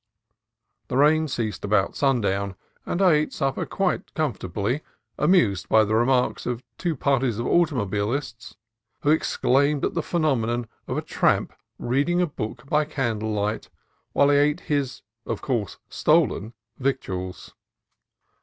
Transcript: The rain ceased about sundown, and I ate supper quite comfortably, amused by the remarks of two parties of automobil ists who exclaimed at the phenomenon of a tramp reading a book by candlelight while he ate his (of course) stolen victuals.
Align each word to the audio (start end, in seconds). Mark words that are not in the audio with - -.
The 0.87 0.97
rain 0.97 1.27
ceased 1.27 1.63
about 1.63 1.95
sundown, 1.95 2.55
and 2.87 3.03
I 3.03 3.11
ate 3.13 3.33
supper 3.33 3.67
quite 3.67 4.15
comfortably, 4.15 4.81
amused 5.19 5.69
by 5.69 5.83
the 5.83 5.93
remarks 5.93 6.47
of 6.47 6.63
two 6.79 6.95
parties 6.95 7.37
of 7.37 7.45
automobil 7.45 8.11
ists 8.17 8.55
who 9.01 9.11
exclaimed 9.11 9.85
at 9.85 9.93
the 9.93 10.01
phenomenon 10.01 10.67
of 10.87 10.97
a 10.97 11.03
tramp 11.03 11.53
reading 11.77 12.19
a 12.19 12.25
book 12.25 12.65
by 12.67 12.83
candlelight 12.83 13.69
while 14.11 14.29
he 14.31 14.37
ate 14.37 14.61
his 14.61 15.03
(of 15.27 15.43
course) 15.43 15.77
stolen 15.87 16.53
victuals. 16.79 17.53